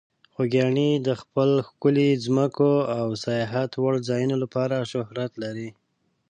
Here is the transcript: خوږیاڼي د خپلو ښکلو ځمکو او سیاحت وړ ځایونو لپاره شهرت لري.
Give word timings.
خوږیاڼي 0.33 0.89
د 1.07 1.09
خپلو 1.21 1.57
ښکلو 1.67 2.07
ځمکو 2.25 2.73
او 2.99 3.07
سیاحت 3.25 3.71
وړ 3.77 3.93
ځایونو 4.09 4.35
لپاره 4.43 4.87
شهرت 4.91 5.31
لري. 5.43 5.69